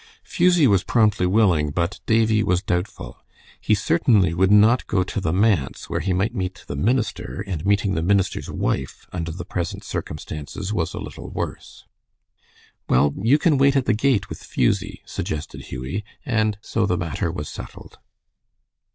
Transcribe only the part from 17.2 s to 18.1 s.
was settled.